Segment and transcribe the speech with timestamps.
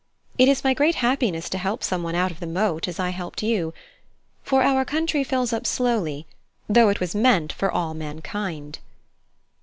[0.39, 3.43] It is my great happiness to help someone out of the moat, as I helped
[3.43, 3.71] you.
[4.41, 6.25] For our country fills up slowly,
[6.67, 8.79] though it was meant for all mankind."